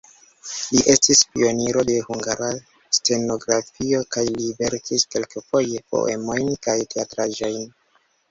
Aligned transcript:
Li 0.75 0.79
estis 0.93 1.19
pioniro 1.33 1.83
de 1.89 1.97
hungara 2.07 2.47
stenografio 2.99 4.01
kaj 4.17 4.25
li 4.39 4.49
verkis 4.63 5.05
kelkfoje 5.17 5.85
poemojn 5.95 6.49
kaj 6.69 6.77
teatraĵojn. 6.95 7.63